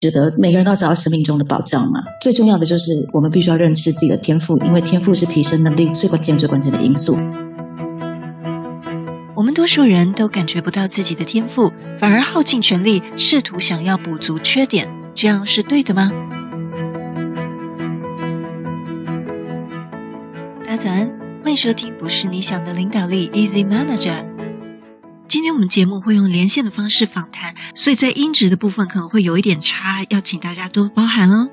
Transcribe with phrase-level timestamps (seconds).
[0.00, 2.00] 觉得每个人都要找到生命中的保障嘛。
[2.20, 7.18] 最重要的就是我们必须要认识自己的天赋，因为天赋是提升能力最关键、最关键的因素。
[9.34, 16.12] 我们多数人都感觉不到自己的天赋，反而耗尽全力试图想要补足缺点，这样是对的吗？
[20.64, 21.10] 大家早安，
[21.42, 24.37] 欢迎收听不是你想的领导力，Easy Manager。
[25.28, 31.50] 今天我们节目会用连线的方式访谈，所以在音质的部分可能会有一点差，要请大家多包涵哦。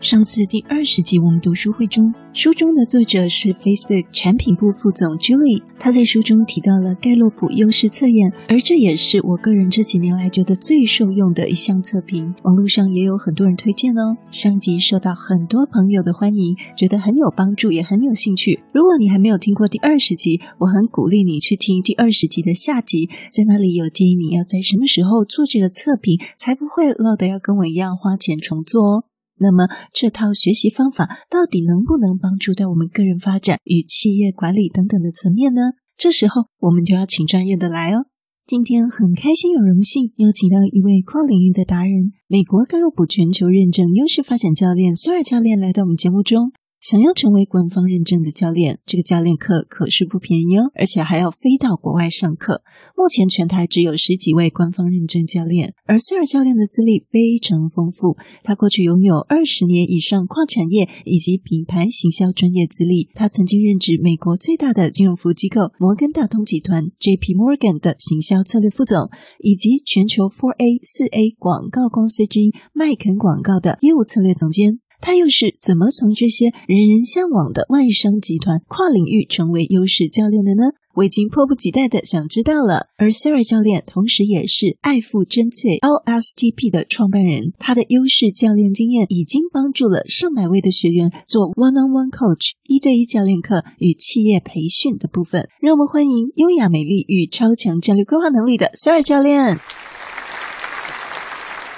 [0.00, 14.16] 上次第二十集我们读书会中，书中的作者是 Facebook 产品部副总 Julie，他在书中提到了盖洛普优势测验，而这也是我个人这几年来觉得最受用的一项测评，网络上也有很多人推荐哦。
[14.30, 18.58] 上集受到很多朋友的欢迎，觉得很有帮助，也很有兴趣。
[18.72, 29.04] 如果你还没有听过第二十集，我很鼓励你去听第二十集的下集，在那里有建议你要在什么时候做这个测评，才不会落得要跟我一样花钱重做哦。
[29.40, 35.72] 那么这套学习方法到底能不能帮助到我们个人发展与企业管理等等的层面呢？
[35.96, 38.06] 这时候我们就要请专业的来哦。
[38.46, 46.52] 今天很开心有荣幸邀请到一位跨领域的达人，美国盖洛普全球认证优势发展教练苏尔教练来到我们节目中。
[46.80, 52.62] 想要成为官方认证的教练，这个教练课可是不便宜哦，而且还要飞到国外上课。
[52.96, 63.10] 目前全台只有十几位官方认证教练，而苏尔教练的资历非常丰富，他过去拥有二十年以上跨产业以及品牌行销专业资历。
[63.12, 67.34] 他曾经任职美国最大的金融服务机构摩根大通集团 （J.P.
[67.34, 69.10] Morgan） 的行销策略副总，
[69.40, 74.80] 以及全球 4A、4A 广告公司之一麦肯广告的业务策略总监。
[75.00, 80.72] 他又是怎么从这些人人向往的外商集团跨领域成为优势教练的呢？
[80.94, 82.88] 我已经迫不及待的想知道了。
[82.98, 95.48] 而 Sarah 教练同时也是爱富真萃 LSTP 的创办人，他的优势教练经验已经帮助了上百位的学员做 One-on-One Coach 一对一教练课与企业培训的部分。
[95.60, 99.60] 让我们欢迎优雅美丽与超强战略规划能力的 Sarah 教练。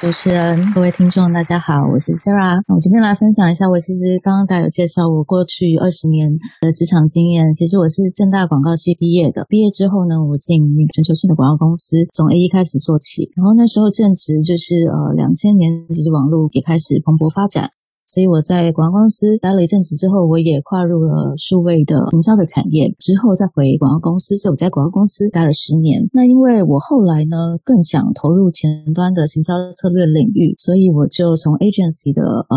[0.02, 2.58] 主持人，各位听众，大家好，我是 Sarah。
[2.66, 6.26] 我今天来分享一下，我其实刚刚大家有介绍我过去二十年
[6.60, 7.52] 的职场经验。
[7.54, 10.58] 其实我是正大广告系毕业的，毕业之后呢，我进
[10.90, 13.30] 全球性的广告公司，从 A E 开始做起。
[13.36, 17.70] 然后那时候正值就是呃两千年，其实网络也开始蓬勃发展。
[18.06, 24.36] 所以我在广告公司待了一阵子之后，我也跨入了数位的营销的产业，之后再回广告公司。
[24.36, 26.08] 所以我在广告公司待了十年。
[26.12, 32.56] 那因为我后来呢更想投入前端的行销策略领域，所以我就从 agency 的呃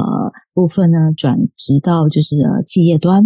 [0.54, 3.24] 部分呢转职到就是呃企业端。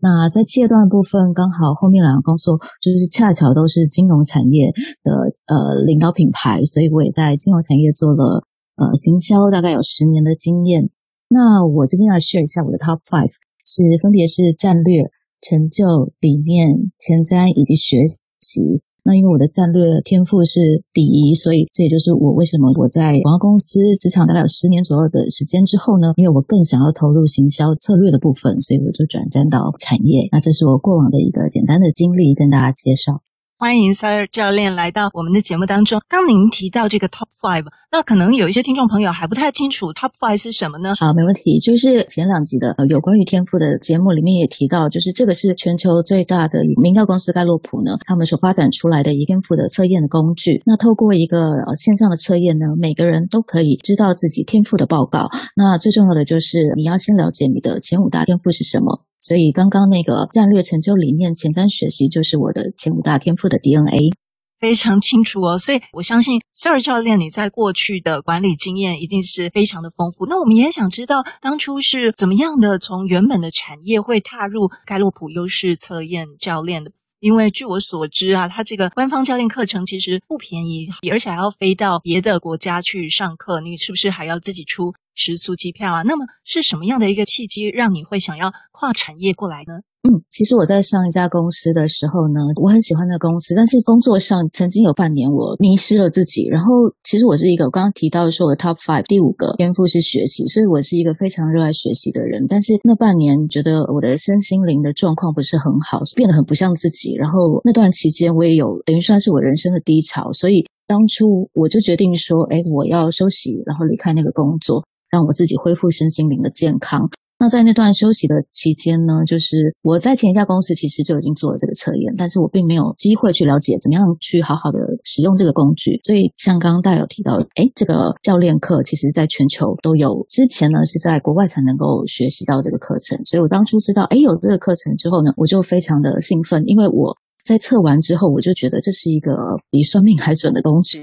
[0.00, 4.70] 那在企业端的部分，刚好后面两个工作就是恰巧都是金融产业
[5.02, 5.10] 的
[5.46, 8.42] 呃领导品牌，所以我也在金融产业做了
[8.76, 10.90] 呃行销，大概有十年的经验。
[11.28, 13.28] 那我这边要 share 一下我的 top five，
[13.64, 15.04] 是分别是战略、
[15.40, 18.04] 成就、理念、前瞻以及学
[18.40, 18.80] 习。
[19.04, 30.28] 那因为我的战略天赋是第一，所以这也就是我为什么我在广告公司职场大概有十年左右的时间之后呢，因为我更想要投入行销策略的部分，所以我就转战到产业。
[30.30, 33.22] 那这是我过往的一个简单的经历，跟大家介绍。
[33.60, 36.00] 欢迎 Sir 教练来到我们的节目当中。
[36.08, 40.94] 刚您提到这个 Top Five，那可能有一些听众朋友还不太清楚 Top Five 是什么呢？
[40.94, 41.58] 好，没问题。
[41.58, 50.62] 就是前两集的有关于天赋的节目里面也提到，就是这个是全球最大的民调公司盖洛普呢，他们所发展出来的一个天赋的测验的工具。
[50.64, 51.36] 那透过一个
[51.74, 55.26] 线上的测验呢，每个人都可以知道自己天赋的报告。
[55.56, 59.02] 那最重要的就是你要先了解你的前五大天赋是什么。
[59.20, 64.12] 所以刚刚那个战略、成就、理念、前瞻、学习，就是我的前五大天赋的 DNA，
[64.58, 65.58] 非常清楚哦。
[65.58, 70.26] 所以我相信 Sir 教练你在过去的管理经验一定是非常的丰富。
[70.26, 76.92] 那我们也想知道，当初是怎么样的从原本的产业会踏入盖洛普优势测验教练的？
[77.20, 86.02] 因为据我所知啊，他这个官方教练课程其实不便宜，而且还要飞到别的国家去上课，你是不是还要自己出食宿机票啊？
[86.02, 89.80] 那么是什么样的一个契机让你会想要跨产业过来呢？
[90.08, 96.46] 嗯，其实我在上一家公司的时候呢，我很喜欢那个公司，但是工作上曾经有半年我迷失了自己。
[96.46, 96.68] 然后，
[97.02, 102.46] 其实我是一个我刚刚提到说我的 top five 第五个天赋是学习，所以我是一个非常热爱学习的人。
[102.48, 107.14] 但是那半年觉得我的身心灵的状况不是很好，变得很不像自己。
[107.16, 117.08] 然后那段期间我也有等于算是我人生的低潮，所以当初我就决定说，哎，我要休息，然后离开那个工作，让我自己恢复身心灵的健康。
[117.40, 126.00] 那在那段休息的期间呢，就是我在前一家公司其实就已经做了这个测验，但是我并没有机会去了解怎么样去好好的使用这个工具。
[126.02, 133.16] 所以像刚刚大家有提到，诶，这个教练课其实在全球都有，之前呢是在国外才能够学习到这个课程。
[133.24, 137.16] 所以我当初知道，诶，有这个课程之后呢，我就非常的兴奋，因为我。
[137.48, 139.32] 在测完之后，我就觉得这是一个
[139.70, 141.00] 比算命还准的工具，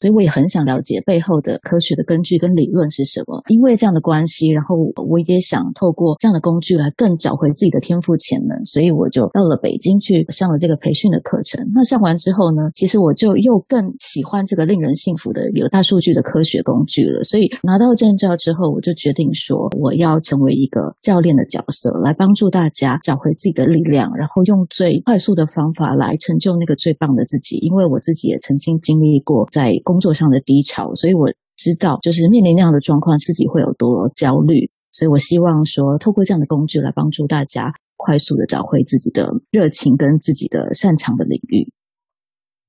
[0.00, 3.40] 所以我也很想了解背后的科学的根据跟理论是什么。
[3.46, 4.74] 因为这样的关系，然后
[5.08, 11.64] 我也想透过这样的工具来更找回自己的天赋潜能，所以我就到了北京去上了这个培训的课程。
[11.72, 17.22] 那上完之后呢，其实我就又更喜欢这个令人信服的有大数据的科学工具了。
[17.22, 25.83] 所以拿到证照之后，我就决定说我要成为一个教练的角色，来帮助大家找回自己的力量，然后用最快速的方法。
[25.92, 34.70] 来成就那个最棒的自己，因为我自己也曾经经历过在工作上的低潮，所以我知道，就是面临那样的状况，自己会有多焦虑。
[34.92, 41.68] 所以我希望说，透过这样的工具来帮助大家快速的找回自己的热情跟自己的擅长的领域。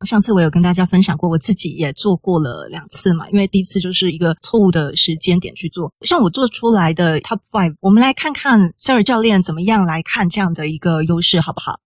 [0.05, 5.91] 上次我有跟大家分享过，我自己也做过了两次嘛，因为第一次就是一个错误的时间点去做。
[6.01, 11.79] 像我做出来的 Top Five，我们来看看 Sarah 教练怎么样来看这样的一个优势，好不好？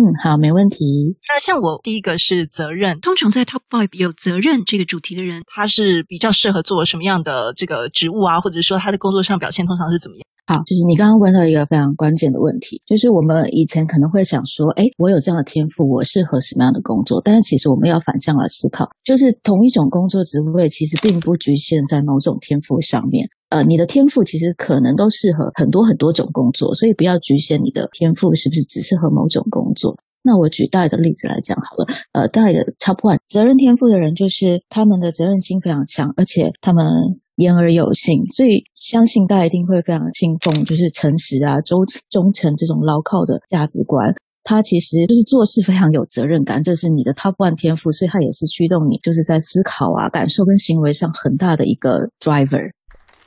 [0.00, 1.16] 嗯，好，没问题。
[1.28, 8.40] 那像我第一个是责任，通常在 Top Five 有责任这个主题的人，他是比较适合做什么样的这个职务啊？
[8.40, 10.22] 或者说他的工作上表现通常是怎么样？
[10.48, 17.20] 好，就是你刚刚问到一个非常关键的问题，就是我们以前可能会想说，哎，我有这样的天赋，我适合什么样的工作？
[17.22, 23.28] 但是其实我们要反向来思考，就是同一种工作职位，其实并不局限在某种天赋上面。
[23.50, 29.94] 呃，你的天赋其实可能都适合很多很多种工作，所以不要局限你的天赋是不是只适合某种工作。
[30.22, 36.84] 那我举大的例子来讲好了，呃，大的 Top One 责任天赋的人，就是他们的责任心非常强，而且他们
[37.36, 41.80] 言而有信，所以相信大家一定会非常信奉，就是诚实啊、忠
[42.10, 44.14] 忠诚这种牢靠的价值观。
[44.44, 52.70] 他其实就是做事非常有责任感，这是你的 Top One 天赋，所以他也是驱动你，就是在思考啊、感受跟行为上很大的一个 driver。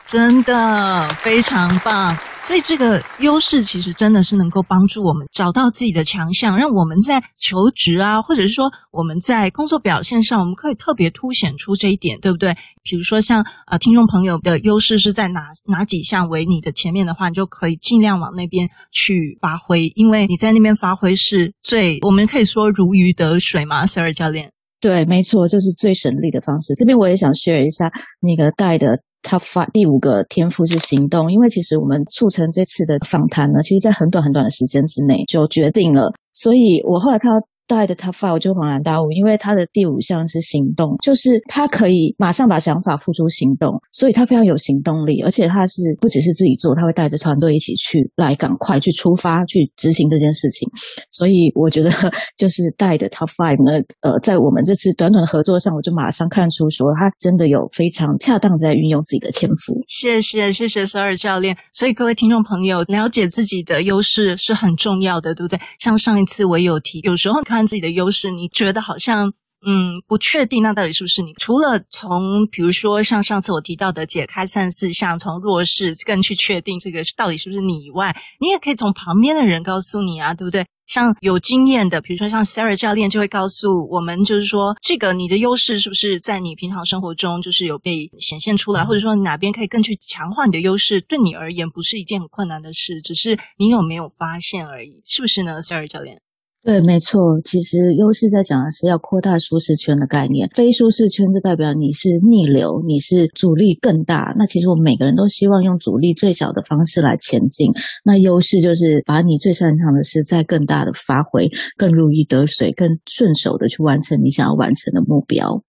[0.04, 12.54] 真的非常棒，所以这个优势其实真的是能够帮助我们找到自己的强项，让我们在求职啊，或者是说我们在工作表现上，我们可以特别凸显出这一点，对不对？
[12.84, 24.52] 比如说像呃听众朋友的优势是在哪哪几项为你的前面的话，你就可以尽量往那边去发挥，因为你在那边发挥是最我们可以说如鱼得水嘛，Sarah 教练。
[24.82, 26.74] 对，没错，就是最省力的方式。
[26.74, 28.88] 这边我也想 share 一下那个带的。
[29.22, 37.48] 他发第五个天赋是行动，因为其实我们促成这次的访谈呢，其实在很短很短的时间之内就决定了，所以我后来看到。
[37.76, 50.68] 带的 Top Five 我就恍然大悟，因为他的第五项是行动，就是他可以马上把想法付诸行动，所以他非常有行动力，而且他是不只是自己做，他会带着团队一起去，来赶快去出发去执行这件事情。
[51.12, 51.90] 所以我觉得
[52.36, 59.80] 就是带的 Top Five 呢，呃，在我们这次短短的合作上，我就马上看出说他真的有非常恰当在运用自己的天赋。
[59.88, 61.56] 谢谢谢谢 Sarah 教练。
[61.72, 65.58] 所以各位听众朋友，了解自己的优势是很重要的，对不对？
[65.80, 67.61] 像上一次我有提，有时候看。
[67.66, 69.34] 自己的优势，你觉得好像
[69.66, 71.34] 嗯不确定，那到底是不是你？
[71.34, 80.66] 除了从比如说像上次我提到的解开三四项，从弱势更去确定这个到底是不是你以外，你也可以从旁边的人告诉你啊，对不对？
[80.88, 96.20] 像有经验的，比如说像 Sarah 教练就会告诉我们，就是说这个你的优势是不是在你平常生活中就是有被显现出来，或者说哪边可以更去强化你的优势，对你而言不是一件很困难的事，只是你有没有发现而已，是不是呢，Sarah 教练？
[96.64, 97.42] 对，没错。
[97.44, 104.32] 其实优势在讲的是要扩大舒适圈的概念，非舒适圈就代表你是逆流，你是阻力更大。
[104.38, 107.72] 那其实我们每个人都希望用阻力最小的方式来前进。
[108.06, 115.64] 那优势就是把你最擅长的事再更大的发挥，更如鱼得水，更顺手的去完成你想要完成的目标。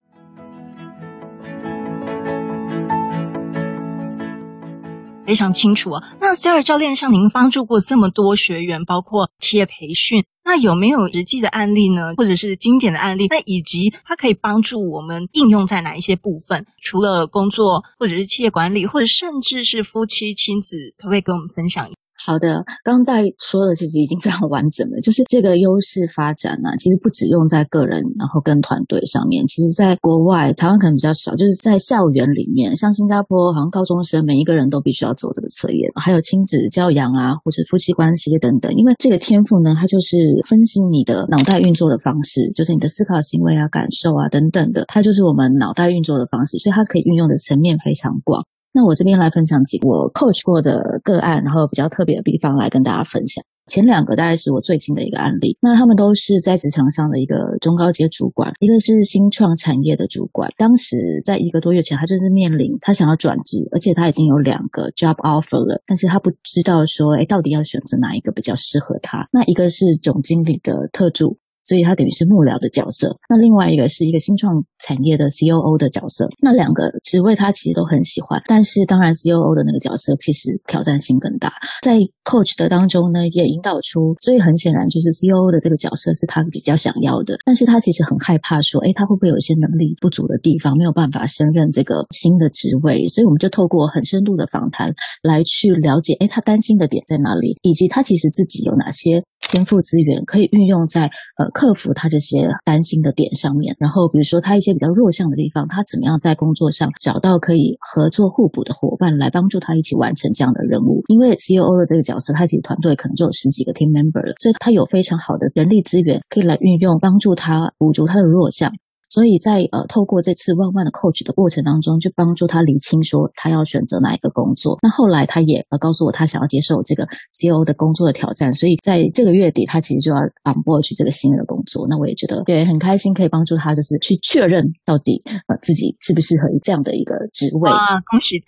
[5.26, 6.02] 非常清楚哦。
[6.20, 10.24] 那 sara 教练向您帮助过这么多学员，包括企业培训。
[10.44, 12.14] 那有没有实际的案例呢？
[12.16, 13.28] 或者是经典的案例？
[13.28, 16.66] 那以及它可以帮助我们应用在哪一些部分？
[16.80, 21.94] 除了工作，或者是企业管理，或者甚至是夫妻亲子，可不可以跟我们分享一？
[22.24, 25.00] 好的，刚刚大说的其实已经非常完整了。
[25.00, 29.44] 就是这个优势发展呢、啊，其实不只用在个人，然后跟团队上面。
[29.46, 38.72] 其实，在国外，台湾可能比较少，就是在校园里面，像新加坡，好像高中生每一个人都必须要做这个测验，还有亲子教养啊，或者夫妻关系等等。
[38.76, 48.44] 因为这个天赋呢，它就是分析你的脑袋运作的方式，就是你的思考行为啊、感受啊等等的，它就是我们脑袋运作的方式，所以它可以运用的层面非常广。
[48.72, 53.44] 那我这边来分享几个我 coach 过的个案，然后比较特别的地方来跟大家分享。
[53.68, 60.50] 前两个大概是我最近的一个案例，那他们都是在职场上的一个中高阶主管，一个是新创产业的主管。
[60.56, 69.28] 当时在一个多月前，他就是面临他想要转职，而且他已经有两个 job offer 了，但是他不知道说，哎，到底要选择哪一个比较适合他。
[69.30, 71.38] 那一个是总经理的特助。
[71.64, 81.52] 所以他等于是幕僚的角色，那另外一个是一个新创产业的 COO 的角色，那两个职位他其实都很喜欢，但是当然 COO 的那个角色其实挑战性更大，
[81.82, 94.92] 在 coach 的当中呢，也引导出，所以很显然就是 COO 的这个角色是他比较想要的，但是他其实很害怕说，诶，他会不会有一些能力不足的地方，没有办法胜任这个新的职位，所以我们就透过很深度的访谈
[95.22, 99.22] 来去了解，诶，他担心的点在哪里，以及他其实自己有哪些。
[99.50, 111.02] 天赋资源可以运用在呃克服他这些担心的点上面，然后比如说他一些比较弱项的地方，他怎么样在工作上找到可以合作互补的伙伴来帮助他一起完成这样的任务。
[111.08, 118.72] 因为 COO 的这个角色，他其实团队可能就有十几个 team member 了，所以他有非常好的人力资源可以来运用，帮助他补足他的弱项。
[119.12, 124.78] 所以在呃透过这次万万的 coach 的过程当中，就帮助他理清说他要选择哪一个工作。
[124.80, 128.54] 那后来他也呃告诉我，他想要接受这个 CEO 的工作的挑战。
[128.54, 131.86] 所以在这个月底，他其实就要 on board 去这个新的工作。
[131.90, 137.70] 那我也觉得对，很开心，可以帮助他就是去确认到底呃自己适不适合这样的一个职位。
[137.70, 138.46] 啊，恭喜他！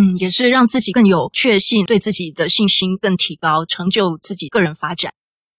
[0.00, 5.12] 嗯，也是让自己更有确信，对自己的信心更提高，成就自己个人发展。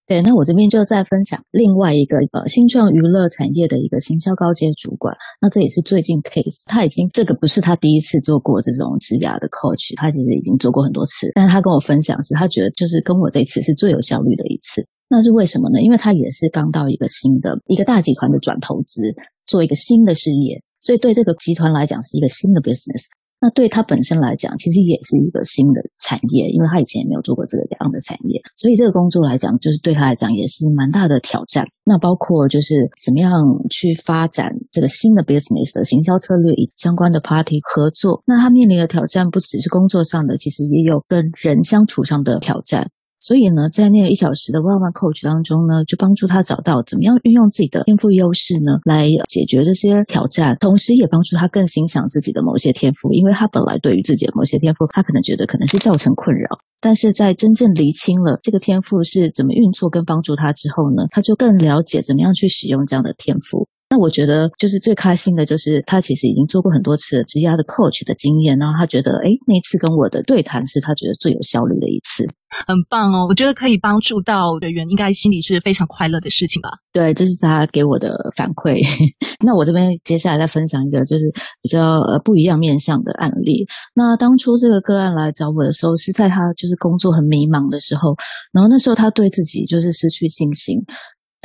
[0.07, 15.81] 对，那我这边就再分享另外一个呃新创娱乐产业的一个行销高阶主管，那这也是最近 case，他已经这个不是他第一次做过这种职涯的 coach，他其实已经做过很多次，但是他跟我分享是他觉得就是跟我这次是最有效率的一次，那是为什么呢？
[15.81, 19.13] 因为他也是刚到一个新的一个大集团的转投资，
[19.45, 23.07] 做一个新的事业，所以对这个集团来讲是一个新的 business。
[23.39, 31.63] 那对他本身来讲，其实也是一个新的产业，因为他以前也没有做过这个样的产业，所以这个工作来讲，就是对他来讲也是蛮大的挑战。
[31.83, 33.31] 那包括就是怎么样
[33.69, 38.23] 去发展这个新的 business 的行销策略与相关的 party 合作。
[38.25, 42.89] 那他面临的挑战不只是工作上的，其实也有跟人相处上的挑战。
[43.19, 56.47] 所以呢，在那个一小时的 One One Coach 当中呢，就帮助他找到怎么样运用自己的天赋优势呢，来解决这些挑战，同时也帮助他更欣赏自己的某些天赋，因为他本来对于自己的某些天赋，他可能觉得可能是造成困扰，
[56.79, 63.67] 但是在真正厘清了这个天赋是怎么运作跟帮助他之后呢，他就更了解怎么样去使用这样的天赋。
[63.89, 72.27] 那我觉得就是最开心的，就是他其实已经做过很多次职涯的 coach 的经验，然后他觉得，诶，那次跟我的对谈是他觉得最有效率的一次，
[72.65, 73.27] 很棒哦！
[73.29, 76.69] 我觉得可以帮助到的人，应该心里是非常快乐的事情吧？
[76.91, 78.79] 对，这是他给我的反馈。
[79.45, 83.65] 那我这边接下来再分享一个就是比较呃不一样面向的案例。
[83.93, 88.15] 那当初这个个案来找我的时候，是在他就是工作很迷茫的时候，
[88.51, 90.77] 然后那时候他对自己就是失去信心。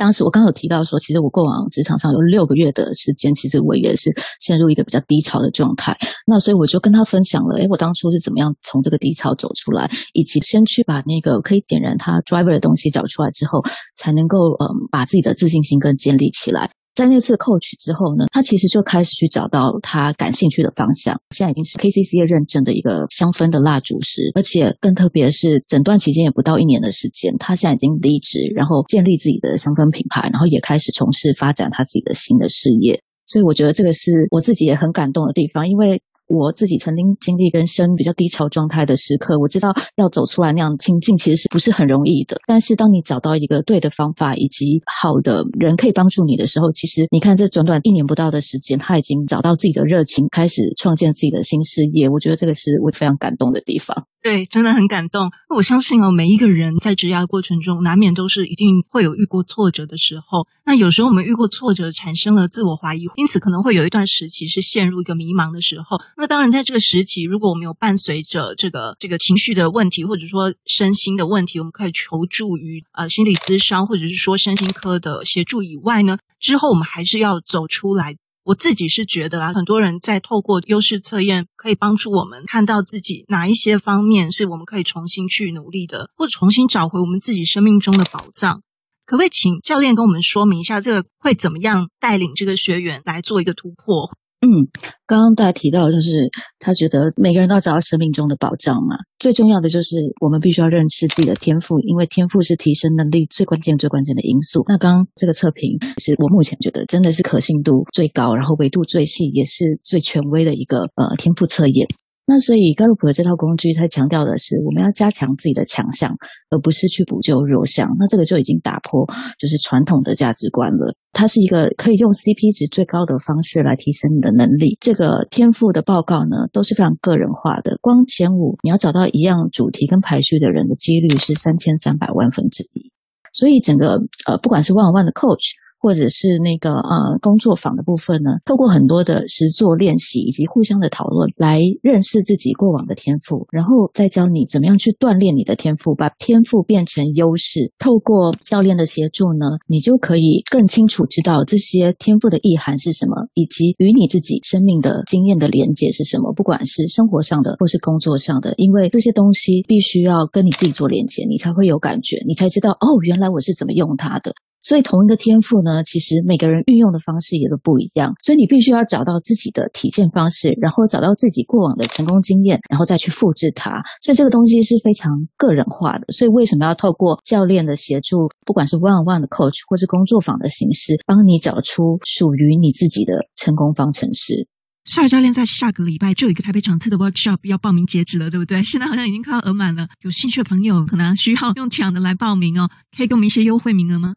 [0.03, 5.97] 当时我刚有提到说，其实我过往职场上有六个月的时间，其实我也是陷入一个比较低潮的状态。
[6.27, 13.61] 那所以我就跟他分享了，诶，我当初是怎么样从这个低潮走出来，以及先去把那个可以点燃他 driver 的东西找出来之后，
[13.95, 16.69] 才能够嗯把自己的自信心更建立起来。
[16.95, 21.19] 在那次扣取之后呢，他其实就开始去找到他感兴趣的方向。
[21.31, 33.01] 现在已经是 KCC 认证的一个香氛的蜡烛师，而且更特别是，诊断期间也不到一年的时间，他现在已经离职，然后建立自己的香氛品牌，然后也开始从事发展他自己的新的事业。
[33.25, 36.01] 所以我觉得这个是我自己也很感动的地方，因为。
[36.27, 42.37] 我自己曾经经历人生比较低潮状态的时刻，我知道要走出来那样情境其实是不是很容易的。
[42.47, 52.09] 但是当你找到一个对的方法以及好的人可以帮助你的时候，其实你看这短短一年不到的时间，他已经找到自己的热情，开始创建自己的新事业。
[52.09, 54.05] 我觉得这个是我非常感动的地方。
[54.21, 55.29] 对，真的很感动。
[55.53, 60.47] 我相信哦，每一个人在职涯过程中，难免都是一定会有遇过挫折的时候。
[60.65, 65.99] 那有时候我们遇过挫折，产生了自我怀疑，因此可能会有一段时期是陷入一个迷茫的时候。
[66.15, 78.15] 那当然，在这个时期，如果我们有伴随着这个这个情绪的问题，或者说身心的问题，我们可以求助于呃心理咨商，或者是说身心科的协助以外呢，之后我们还是要走出来。
[78.45, 88.61] 我自己是觉得啦，很多人在透过优势测验，可以帮助我们看到自己哪一些方面是我们可以重新去努力的，或者重新找回我们自己生命中的宝藏。
[89.05, 94.11] 可不可以请教练跟我们说明一下，这个会怎么样带领这个学员来做一个突破？
[94.43, 94.67] 嗯，
[95.07, 98.97] 刚刚大家提到，就是他觉得每个人都要找到生命中的保障嘛。
[99.17, 104.65] 最重要的就是我们必须要认识自己的天赋，因为天赋是提升能力最关键、最关键的因素。
[104.67, 111.87] 那刚刚这个测评是我目前觉得真的是可信度最高，然后维度最细，也是最权威的一个呃天赋测验。
[112.25, 116.15] 那所以盖洛普的这套工具，它强调的是我们要加强自己的强项，
[116.49, 117.89] 而不是去补救弱项。
[117.99, 119.05] 那这个就已经打破
[119.37, 120.95] 就是传统的价值观了。
[121.11, 124.77] 它是一个可以用 CP 值最高的方式来提升你的能力。
[124.79, 127.77] 这个天赋的报告呢，都是非常个人化的。
[127.81, 132.89] 光前五，你要找到一样主题跟排序的人的几率是三千三百万分之一。
[133.33, 135.51] 所以整个呃，不管是 one on one 的 coach。
[135.83, 147.73] 或者是那个呃工作坊的部分呢，透过很多的实作练习以及互相的讨论，来认识自己过往的天赋，然后再教你怎么样去锻炼你的天赋，把天赋变成优势。
[147.79, 156.31] 透过教练的协助呢，你就可以更清楚知道这些天赋的意涵是什么，以及与你自己生命的经验的连接是什么。
[156.33, 164.33] 不管是生活上的或是工作上的，因为这些东西必须要跟你自己做连接，你才会有感觉，你才知道哦，原来我是怎么用它的。
[164.63, 168.15] 所以同一个天赋呢，其实每个人运用的方式也都不一样。
[168.23, 173.83] 所以你必须要找到自己的体现方式，然后找到自己过往的成功经验，然后再去复制它。
[174.01, 176.05] 所以这个东西是非常个人化的。
[176.13, 184.47] 所以为什么要透过教练的协助，不管是 one on one 的 coach 或是工作坊的形式，帮你找出属于你自己的成功方程式。
[184.85, 188.61] 塞尔教练在下个礼拜就有一个台北场次的 workshop 要报名截止了，对不对？
[188.63, 189.87] 现在好像已经快要额满了。
[190.03, 194.13] 有兴趣的朋友可能需要用抢的来报名哦，可以给我们一些优惠名额吗？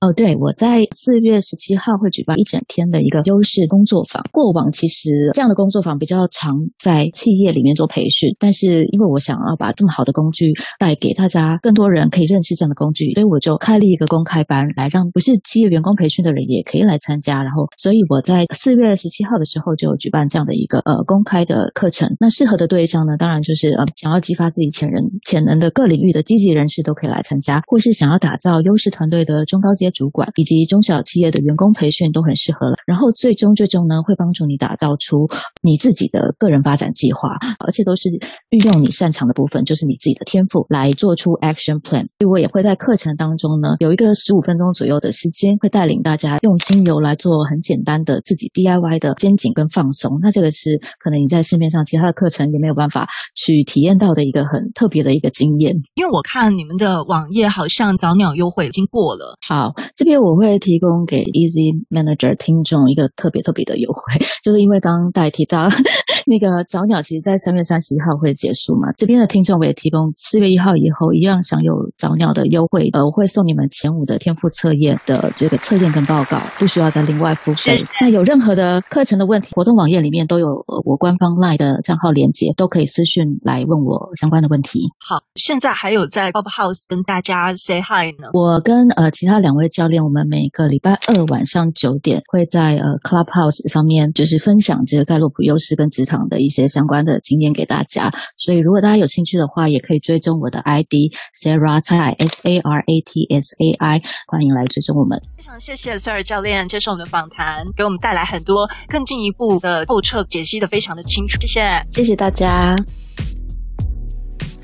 [0.00, 4.22] 哦，对，我在四月十七号会举办一整天的一个优势工作坊。
[4.30, 17.42] 过往其实这样的工作坊比较常在企业里面做培训，但是因为我想要把这么好的工具带给大家，更多人可以认识这样的工具，所以我就开了一个公开班，来让不是企业员工培训的人也可以来参加。
[17.42, 22.06] 然后，所以我在四月十七号的时候就举办这样的一个呃公开的课程。
[22.20, 29.85] 那适合的对象呢，当然就是呃想要激发自己潜能潜能的各领域的积极人士都可以来参加，或是想要打造优势团队的中高阶。
[29.90, 35.26] 主管以及中小企业的员工培训都很适合了，然后最终最终呢，会帮助你打造出
[35.62, 38.08] 你自己的个人发展计划，而且都是
[38.50, 42.06] 运用你擅长的部分，就是你自己的天赋来做出 action plan。
[42.18, 50.18] 所以我也会在课程当中呢，有一个十五分钟左右的时间，会带领大家用精油来做很简单的自己 DIY 的肩颈跟放松。
[50.22, 55.74] 那这个是可能你在市面上其他的课程也没有办法去体验到的一个很特别的一个经验。
[55.94, 59.72] 因为我看你们的网页好像早鸟优惠已经过了，好。
[59.94, 65.68] 这边我会提供给 Easy Manager 听众一个特别特别的优惠， 就是因为刚刚大家提到
[66.26, 68.90] 那个早鸟，其实在三月三十一号会结束嘛。
[68.96, 77.76] 这边的听众我也提供四月一号以后一样享有早鸟的优惠，呃，我会送你们前五的天赋测验的这个测验跟报告，不需要再另外付费。
[78.00, 84.80] 那有任何的课程的问题，活动网页里面都有我官方 LINE 的账号连接，都可以私讯来问我相关的问题。
[84.98, 88.30] 好，现在还有在 Clubhouse 跟大家 say hi 呢。
[88.32, 89.65] 我跟呃其他两位。
[89.68, 98.10] 教练，我们每个礼拜二晚上九点会在呃 Clubhouse 上面，就是分享这个盖洛普优势跟职场的一些相关的经验给大家。
[98.36, 105.20] 所以，如果大家有兴趣的话，也可以追踪我的 ID Sarah Tsai S A R A T S A I，欢迎来追踪我们。
[105.36, 111.40] 非常谢谢 Sarah 教练接受我们的访谈，给我们带来很多更进一步的透彻解析的非常的清楚。
[111.40, 112.76] 谢谢，谢谢大家。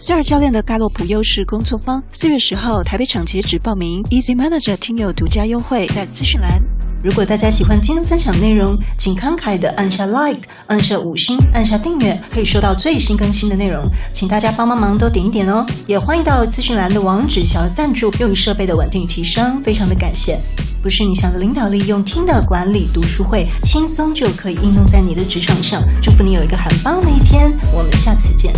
[0.05, 6.61] 塞尔教练的盖洛普优势工作坊，四月十号台北场截止报名，Easy Manager 听友独家优惠在资讯栏。
[7.05, 13.81] 如果大家喜欢今天分享内容，请慷慨的按下 Like，按下五星，按下订阅，可以收到最新更新的内容。
[14.13, 15.65] 请大家帮帮忙，都点一点哦。
[15.87, 20.37] 也欢迎到资讯栏的网址小额赞助，用于设备的稳定提升，非常的感谢。
[20.83, 25.81] 不是你想的领导力，用听的管理读书会，轻松就可以应用在你的职场上。
[26.03, 28.53] 祝福你有一个很棒的一天，我们下次见。